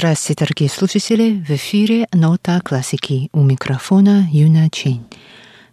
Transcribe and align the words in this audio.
Здравствуйте, 0.00 0.46
дорогие 0.46 0.70
слушатели! 0.70 1.44
В 1.46 1.50
эфире 1.50 2.06
«Нота 2.14 2.58
классики» 2.64 3.28
у 3.34 3.42
микрофона 3.42 4.26
Юна 4.32 4.70
Чень. 4.70 5.04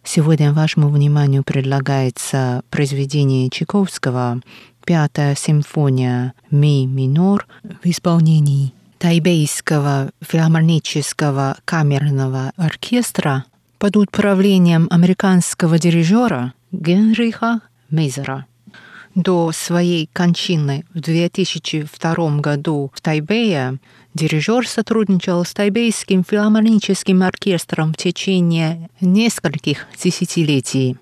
Сегодня 0.04 0.52
вашему 0.52 0.90
вниманию 0.90 1.44
предлагается 1.44 2.62
произведение 2.70 3.50
Чайковского 3.50 4.42
«Пятая 4.84 5.34
симфония 5.34 6.34
ми 6.52 6.86
минор» 6.86 7.48
в 7.64 7.86
исполнении 7.86 8.74
Тайбейского 8.98 10.12
филармонического 10.20 11.60
камерного 11.64 12.52
оркестра 12.58 13.46
под 13.80 13.96
управлением 13.96 14.90
американского 14.92 15.80
дирижера 15.80 16.52
Генриха 16.74 17.62
Мейзера. 17.90 18.46
До 19.18 19.52
своей 19.52 20.08
кончины 20.14 20.86
в 20.94 21.00
2002 21.00 22.38
году 22.38 22.92
в 22.94 23.02
Тайбэе 23.02 23.80
дирижер 24.14 24.68
сотрудничал 24.68 25.44
с 25.44 25.56
Тайбейским 25.56 26.24
филармоническим 26.24 27.24
оркестром 27.24 27.94
в 27.94 27.98
течение 27.98 28.92
нескольких 29.02 29.88
десятилетий. 30.00 30.98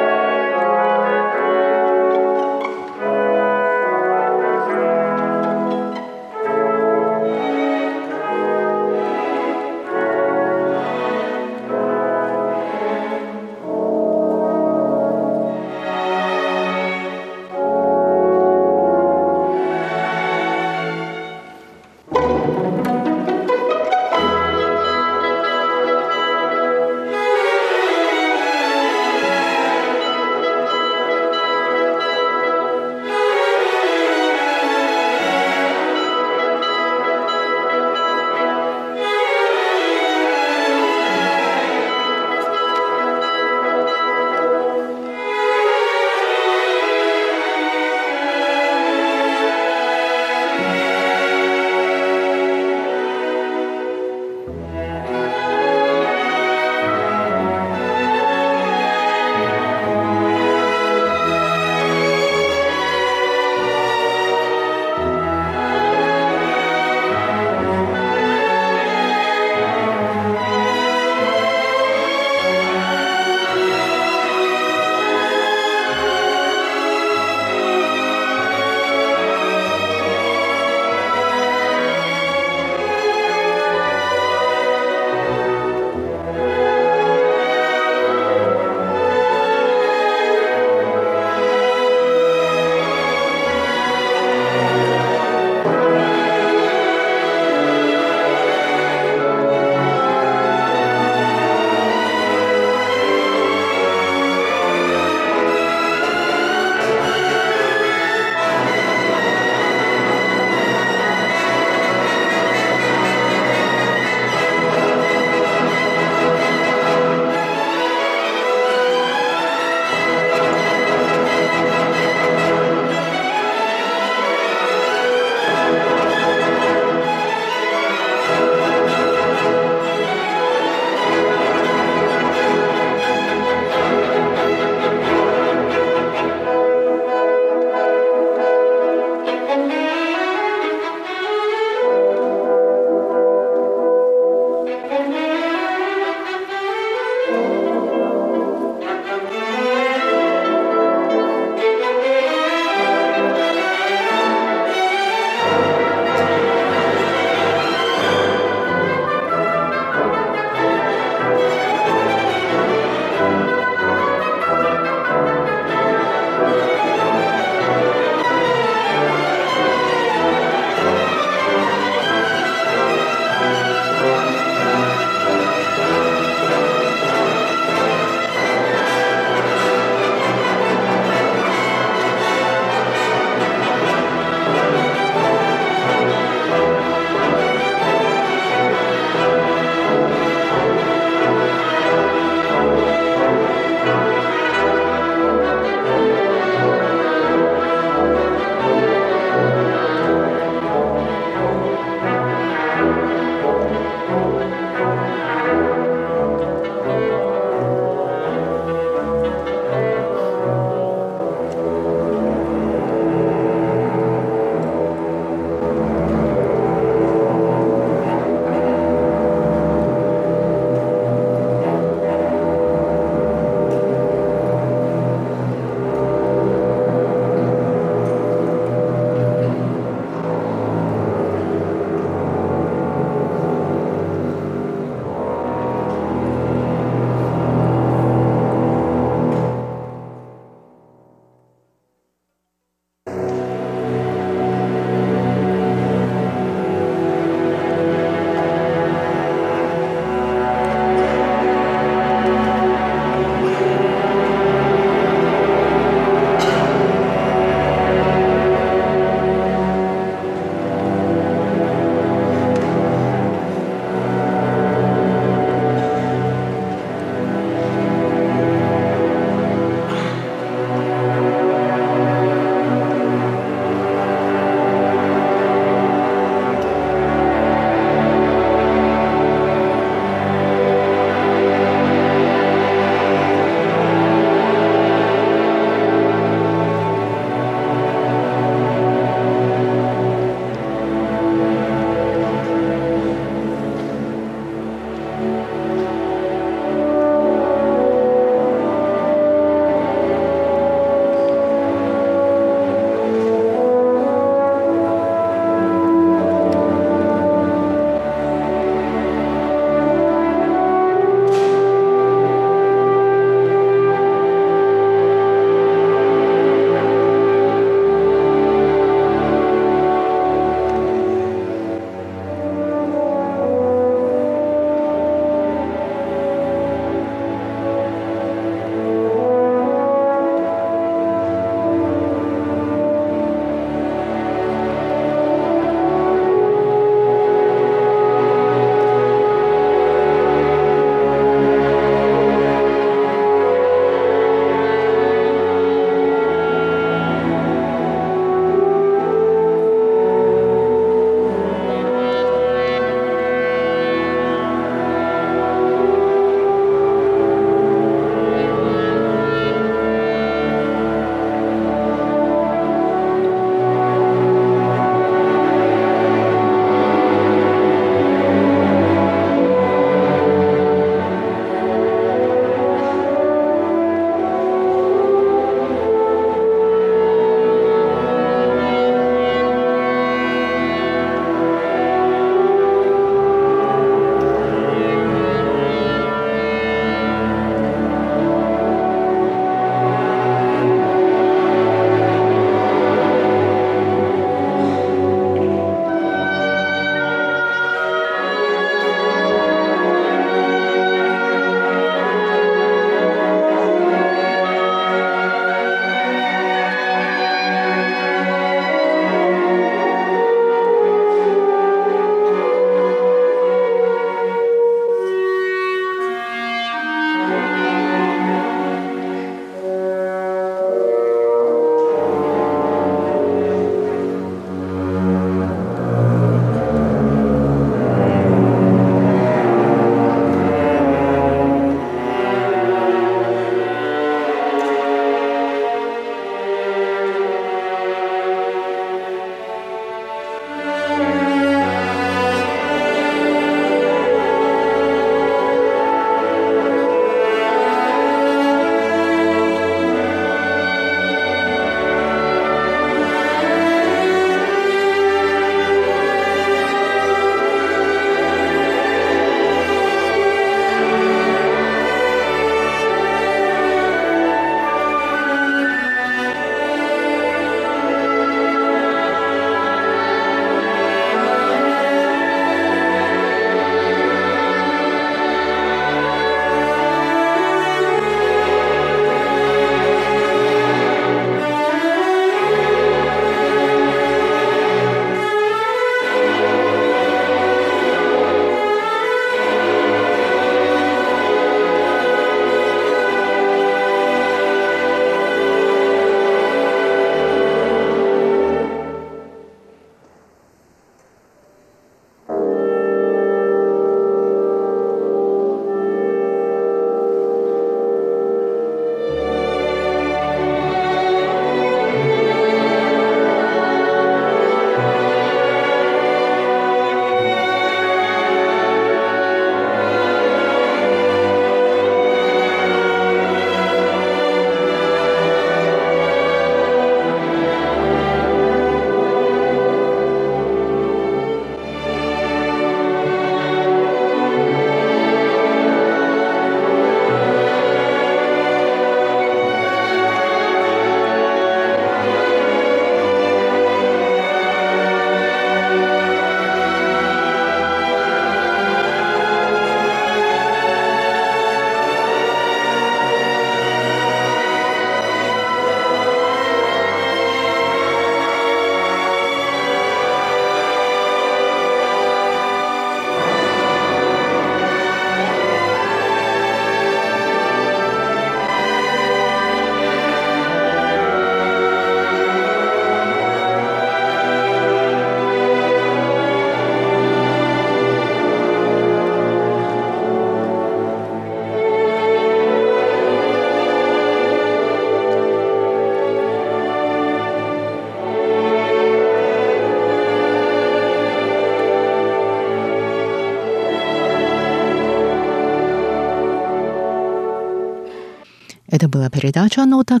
Передача 599.08 599.64
«Нота 599.64 600.00